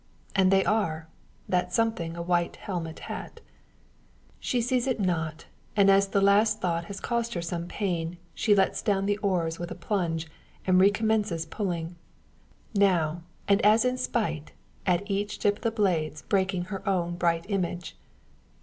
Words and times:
And 0.35 0.49
they 0.51 0.65
are; 0.65 1.07
that 1.47 1.71
something 1.71 2.15
a 2.17 2.23
white 2.23 2.55
helmet 2.55 3.01
hat. 3.01 3.39
She 4.39 4.59
sees 4.59 4.87
it 4.87 4.99
not; 4.99 5.45
and 5.75 5.91
as 5.91 6.07
the 6.07 6.21
last 6.21 6.59
thought 6.59 6.85
has 6.85 6.99
caused 6.99 7.35
her 7.35 7.41
some 7.43 7.67
pain, 7.67 8.17
she 8.33 8.55
lets 8.55 8.81
down 8.81 9.05
the 9.05 9.17
oars 9.19 9.59
with 9.59 9.69
a 9.69 9.75
plunge, 9.75 10.25
and 10.65 10.81
recommences 10.81 11.45
pulling; 11.45 11.97
now, 12.73 13.21
and 13.47 13.63
as 13.63 13.85
in 13.85 13.95
spite, 13.95 14.53
at 14.87 15.03
each 15.05 15.37
dip 15.37 15.57
of 15.57 15.61
the 15.61 15.69
blades 15.69 16.23
breaking 16.23 16.63
her 16.73 16.89
own 16.89 17.13
bright 17.15 17.45
image! 17.47 17.95